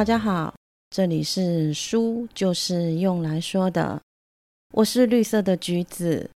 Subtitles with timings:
[0.00, 0.54] 大家好，
[0.88, 4.00] 这里是书就是用来说的，
[4.72, 6.30] 我是绿色的橘子，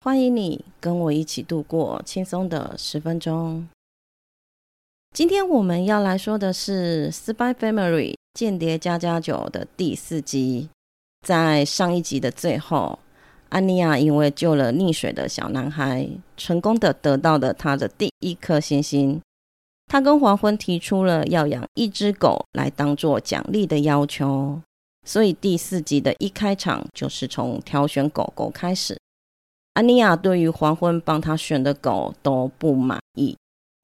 [0.00, 3.68] 欢迎你跟我一起度过轻松的十分钟。
[5.12, 10.68] 今天我们要来说的是《Spy Family 间谍加加酒》的第四集。
[11.24, 12.98] 在上一集的最后，
[13.50, 19.20] 安妮亚因为救了溺水的小男孩，成功的得到了他的第一颗星星。
[19.86, 24.60] 他跟黄昏提出了要养一只狗来当做奖励的要求，
[25.06, 28.98] 所以第四集的一开场就是从挑选狗狗开始。
[29.74, 33.36] 安妮亚对于黄昏帮他选的狗都不满意。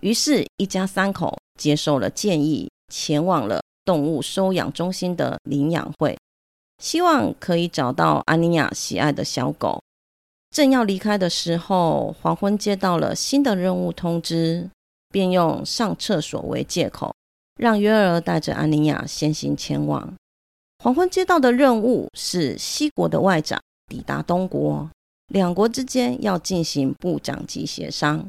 [0.03, 6.17] 于是，一家三口接受了建议，前往了动物收养中心的领养会，
[6.79, 9.83] 希望可以找到安妮亚喜爱的小狗。
[10.51, 14.71] 正要离开的时候，黄昏接到了新的任务通知，
[15.11, 17.15] 便用上厕所为借口，
[17.59, 20.15] 让约尔带着安妮亚先行前往。
[20.83, 24.89] 黄昏接到的任务是西国的外长抵达东国，
[25.29, 28.27] 两国之间要进行部长级协商。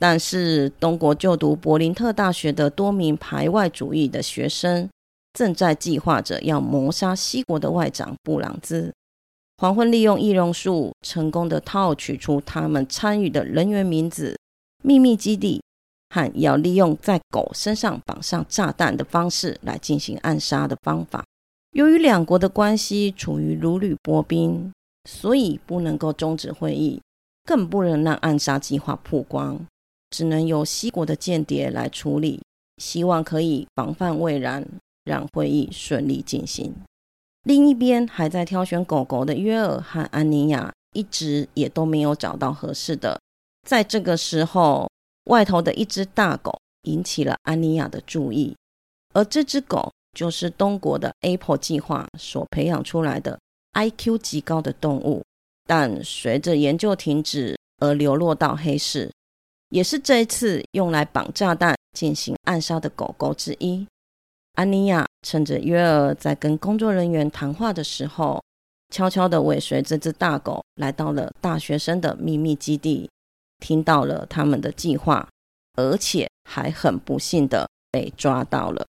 [0.00, 4.88] 但是，东国就读柏林特大学的多名排外主义的学生，
[5.32, 8.92] 正在计划着要谋杀西国的外长布朗兹。
[9.56, 14.38] 黄昏利用易容术，成功的套取出他们参与的人员名字、
[14.84, 15.60] 秘密基地
[16.10, 21.24] 和要利用在狗身上绑上炸弹的方式来进行暗杀的方法。
[21.72, 24.72] 由于两国的关系处于如履薄冰，
[25.08, 27.00] 所以不能够终止会议，
[27.44, 29.60] 更不能让暗杀计划曝光。
[30.10, 32.40] 只能由西国的间谍来处理，
[32.82, 34.66] 希望可以防范未然，
[35.04, 36.74] 让会议顺利进行。
[37.44, 43.20] 另一边还在挑选狗狗的约尔和安妮亚，一直也都没有找到合适的。
[43.66, 44.88] 在这个时候，
[45.28, 48.56] 外头的一只大狗引起了安妮亚的注意，
[49.14, 53.38] 而这只狗就是东国的 Apple 计划所培养出来的
[53.74, 55.22] IQ 极高的动物，
[55.66, 59.10] 但随着研究停止而流落到黑市。
[59.70, 63.86] 也是这一次用来绑炸弹进行暗杀的狗狗之一。
[64.54, 68.42] 安妮亚趁着约尔在跟工作人员谈话的时候，
[68.88, 73.10] 悄悄地尾随这只大狗来到了大学生的秘密基地，
[73.58, 75.28] 听到了他们的计划，
[75.76, 78.86] 而且还很不幸的被抓到了。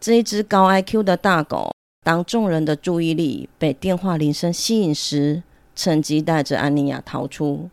[0.00, 5.42] 这一只高 IQ 的大狗，当众人的注意力被电话铃声吸引时，
[5.74, 7.70] 趁机带着安妮亚逃出。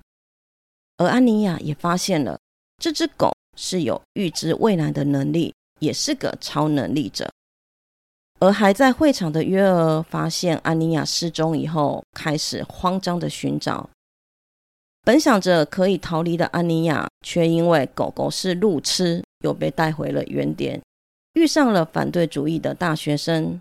[0.98, 2.40] 而安妮亚也发现了
[2.78, 7.30] 这只狗是有预知未来的能力，也是个超能力者。
[8.40, 13.90] 而还在会场的约尔发现安妮亚失踪以后，开始慌张的寻找。
[15.04, 20.82] 本想着可以逃离的安妮亚，却因为狗狗是路痴，又被带回了原点，
[21.34, 23.60] 遇上了反对主义的大学生。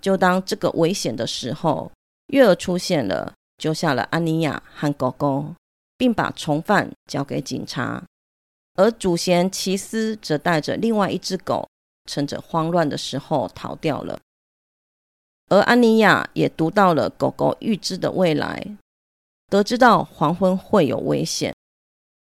[0.00, 1.90] 就当这个危险的时候，
[2.28, 5.54] 月儿出现了，救下了安妮亚和狗狗。
[5.98, 8.04] 并把从犯交给警察，
[8.74, 11.66] 而主嫌齐斯则带着另外一只狗，
[12.04, 14.20] 趁着慌乱的时候逃掉了。
[15.48, 18.76] 而安妮亚也读到了狗狗预知的未来，
[19.48, 21.54] 得知到黄昏会有危险，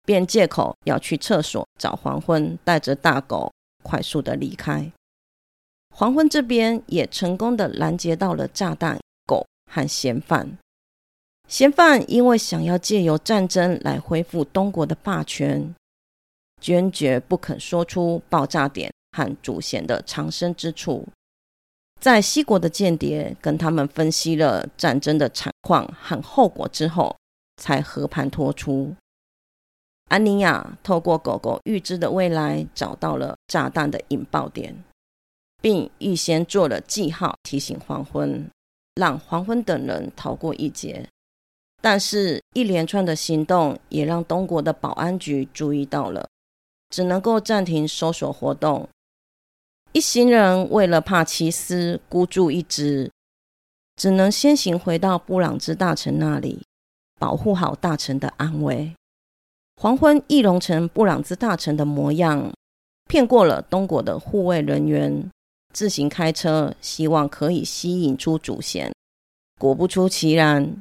[0.06, 3.52] 便借口要去厕所找黄昏，带着大狗
[3.84, 4.92] 快速的离开。
[5.94, 10.58] 黄昏这边也成功的拦截到了炸弹、狗和嫌犯。
[11.50, 15.76] 嫌犯因为想要借由战争来恢复东国的霸权，
[16.62, 21.06] 坚决不肯说出爆炸点和主嫌的藏身之处。
[22.02, 27.16] 在西国的间谍跟他们分析了战争的惨况和后果之后，
[27.58, 28.96] 才和盘托出。
[30.10, 34.84] 安妮亚透过狗狗预知的未来，找到了炸弹的引爆点，
[35.62, 38.50] 并预先做了记号，提醒黄昏，
[38.96, 41.08] 让黄昏等人逃过一劫。
[41.84, 46.28] 但是，一连串的行动也让东国的保安局注意到了，
[46.90, 48.90] 只能够暂停搜索活动。
[49.94, 53.12] 一行人为了怕奇斯孤注一掷，
[53.98, 56.62] 只能先行回到布朗兹大臣那里，
[57.20, 58.94] 保护好大臣的安危。
[59.76, 62.54] 黄昏易容成布朗兹大臣的模样，
[63.10, 65.30] 骗过了东国的护卫人员，
[65.74, 68.94] 自行开车，希望可以吸引出主嫌。
[69.60, 70.78] 果不出其然。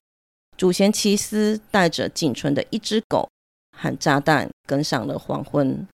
[0.57, 3.29] 主贤奇斯带着仅存的一只狗
[3.77, 5.89] 和炸弹跟上了黄昏。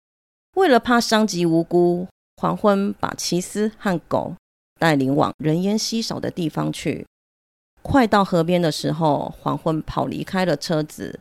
[0.55, 2.07] 为了怕伤及无辜，
[2.43, 4.35] 黄昏把奇斯和狗
[4.81, 7.07] 带领往人烟稀少的地方去。
[7.83, 11.21] 快到河边的时候，黄昏跑离开了车子。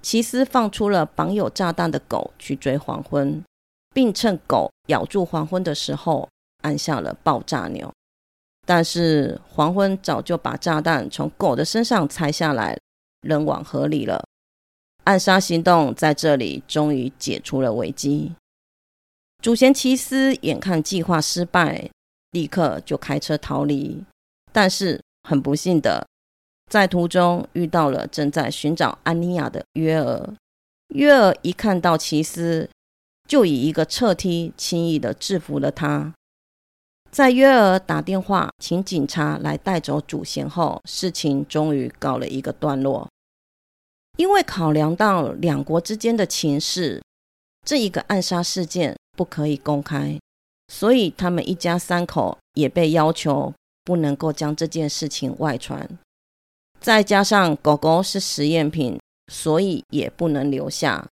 [0.00, 3.44] 奇斯放出了绑有炸弹的狗去追黄昏，
[3.92, 6.30] 并趁狗咬住黄昏的时候，
[6.62, 7.92] 按下了爆炸钮。
[8.66, 12.78] 但是黄昏早就把炸弹从狗的身上拆下来，
[13.20, 14.24] 扔往河里了。
[15.04, 18.32] 暗杀行动在这里终于解除了危机。
[19.44, 21.90] 祖先奇斯眼看计划失败，
[22.30, 24.02] 立刻就开车逃离。
[24.50, 26.08] 但是很不幸的，
[26.70, 30.34] 在途中遇到了正在寻找安妮亚的约尔。
[30.94, 32.70] 约尔一看到奇斯，
[33.28, 36.14] 就以一个侧踢轻易的制服了他。
[37.10, 43.06] 在约尔打电话请警察来带走祖先后，事情终于告了一个段落。
[44.16, 47.02] 因为考量到两国之间的情势，
[47.66, 50.18] 这一个暗杀事件不可以公开，
[50.68, 53.52] 所以他们一家三口也被要求
[53.84, 55.88] 不能够将这件事情外传。
[56.80, 58.98] 再加上狗狗是实验品，
[59.32, 61.06] 所以也不能留下。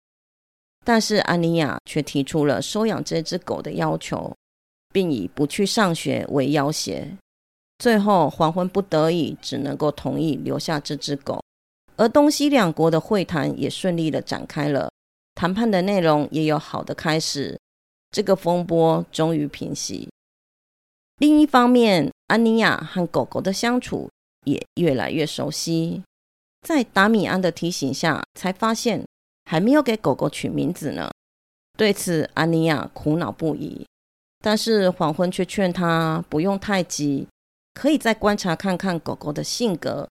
[0.84, 4.36] 但是安妮亚却提出了收养这只狗的要求，
[4.92, 7.08] 并以不去上学为要挟。
[7.78, 11.42] 最后黄昏不得已，只能够同意留下这只狗。
[11.98, 14.90] 而东西两国的会谈也顺利的展开了，
[15.36, 17.60] 谈判的内容也有好的开始，
[18.12, 20.10] 这个风波终于平息。
[21.18, 24.10] 另一方面，安妮亚和狗狗的相处
[24.46, 26.04] 也越来越熟悉。
[26.68, 29.06] 在达米安的提醒下，才发现
[29.46, 31.10] 还没有给狗狗取名字呢。
[31.78, 33.86] 对此，安妮亚苦恼不已。
[34.44, 37.28] 但是黄昏却劝他不用太急，
[37.74, 40.08] 可以再观察看看狗狗的性格。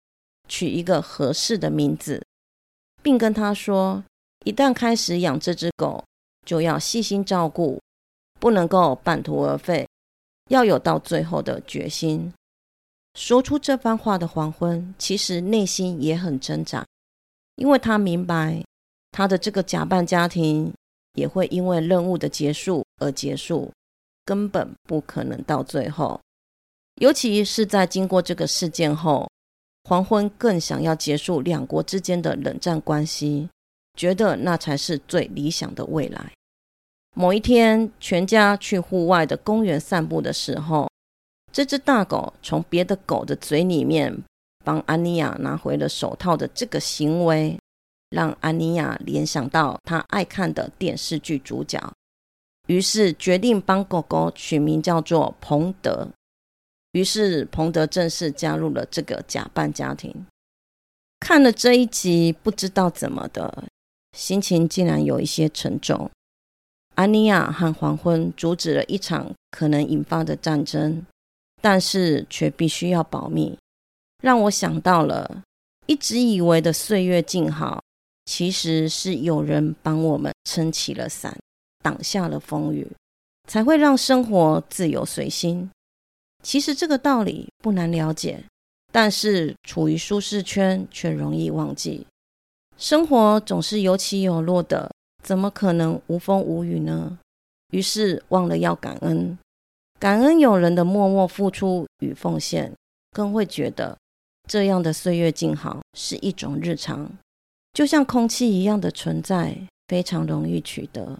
[0.46, 2.22] 取一个合适的名字，
[3.02, 4.04] 并跟他说：
[4.44, 6.04] 一旦开始养这只狗，
[6.44, 7.80] 就要细心照顾，
[8.44, 9.88] 不能够半途而废，
[10.50, 12.30] 要有到最后的决心。
[13.14, 16.84] 说出这番话的黄昏，其实内心也很挣扎，
[17.56, 18.62] 因为他明白
[19.12, 20.70] 他的这个假扮家庭
[21.14, 23.72] 也会因为任务的结束而结束，
[24.26, 26.20] 根本不可能到最后。
[26.96, 29.26] 尤其是在经过这个事件后。
[29.84, 33.48] 黄昏更想要结束两国之间的冷战关系，
[33.98, 36.30] 觉得那才是最理想的未来。
[37.16, 40.90] 某一天，全家去户外的公园散步的时候，
[41.52, 44.22] 这只大狗从别的狗的嘴里面
[44.64, 47.56] 帮安妮亚拿回了手套的这个行为，
[48.10, 51.80] 让安妮亚联想到她爱看的电视剧主角，
[52.66, 56.08] 于是决定帮狗狗取名叫做彭德。
[56.90, 60.26] 于是，彭德正式加入了这个假扮家庭。
[61.20, 63.64] 看了这一集，不知道怎么的，
[64.16, 66.10] 心情竟然有一些沉重。
[66.94, 71.04] 安妮亚和黄昏阻止了一场可能引发的战争，
[71.60, 73.58] 但是却必须要保密，
[74.22, 75.42] 让我想到了
[75.86, 77.82] 一直以为的岁月静好，
[78.26, 81.36] 其实是有人帮我们撑起了伞，
[81.82, 82.86] 挡下了风雨，
[83.48, 85.68] 才会让生活自由随心。
[86.42, 88.44] 其实这个道理不难了解，
[88.92, 92.06] 但是处于舒适圈却容易忘记。
[92.76, 94.90] 生活总是有起有落的，
[95.24, 97.18] 怎么可能无风无雨呢？
[97.72, 99.36] 于是忘了要感恩，
[99.98, 102.72] 感恩有人的默默付出与奉献，
[103.10, 103.96] 更会觉得
[104.46, 107.10] 这样的岁月静好是一种日常，
[107.72, 109.56] 就像空气一样的存在，
[109.88, 111.18] 非常容易取得。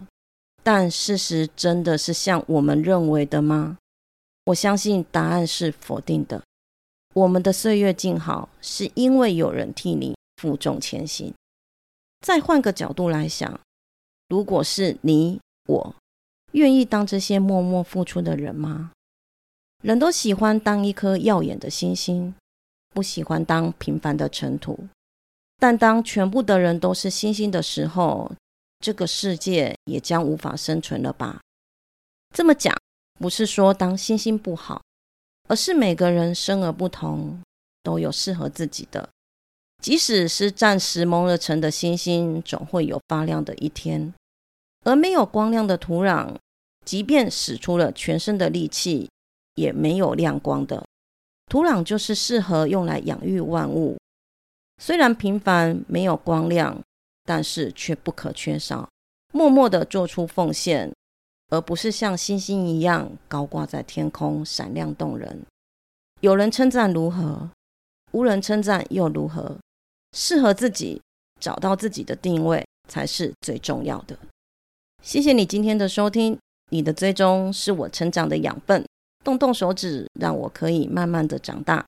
[0.63, 3.79] 但事实真的是像我们认为的吗？
[4.45, 6.43] 我相信答案是否定的。
[7.15, 11.33] 我们的岁月静好，是因为有人替你负重前行。
[12.21, 13.59] 再换个角度来想，
[14.29, 15.95] 如果是你我，
[16.53, 18.93] 愿意当这些默默付出的人吗？
[19.83, 22.35] 人都喜欢当一颗耀眼的星星，
[22.91, 24.89] 不喜欢当平凡的尘土。
[25.59, 28.33] 但当全部的人都是星星的时候，
[28.81, 31.41] 这个世界也将无法生存了吧？
[32.35, 32.75] 这么讲。
[33.21, 34.83] 不是说当星星不好，
[35.49, 37.41] 而是每个人生而不同，
[37.85, 39.09] 都有适合自己的。
[39.85, 44.15] 即使是暂时蒙了尘的星星，总会有发亮的一天；
[44.83, 46.35] 而没有光亮的土壤，
[46.87, 49.11] 即便使出了全身的力气，
[49.57, 50.83] 也没有亮光的。
[51.51, 53.99] 土壤就是适合用来养育万物。
[54.79, 56.81] 虽然平凡没有光亮，
[57.25, 58.89] 但是却不可缺少。
[59.35, 60.91] 默默的做出奉献。
[61.51, 65.45] 而不是像星星一样高挂在天空，闪亮动人。
[66.21, 67.51] 有人称赞如何？
[68.13, 69.59] 无人称赞又如何？
[70.15, 71.03] 适合自己，
[71.41, 74.17] 找到自己的定位才是最重要的。
[75.03, 76.39] 谢谢你今天的收听，
[76.71, 78.83] 你的追踪是我成长的养分。
[79.23, 81.85] 动动手指，让我可以慢慢的长大。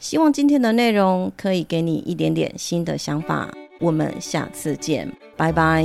[0.00, 3.50] 希望今天的内容可以给你一点点新的想法。
[3.80, 5.82] 我们下次见，拜拜。